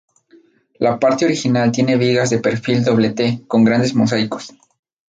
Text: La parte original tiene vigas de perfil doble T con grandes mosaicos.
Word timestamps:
La 0.79 0.97
parte 0.99 1.25
original 1.25 1.71
tiene 1.71 1.95
vigas 1.95 2.31
de 2.31 2.39
perfil 2.39 2.83
doble 2.83 3.11
T 3.11 3.43
con 3.47 3.63
grandes 3.63 3.93
mosaicos. 3.93 4.51